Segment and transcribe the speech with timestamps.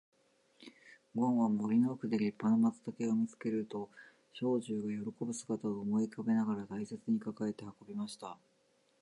[1.13, 3.87] ごんは森の奥で立派な松茸を見つけると、
[4.33, 8.35] 兵十が喜ぶ姿を思い浮かべながら大切に抱えて運びました。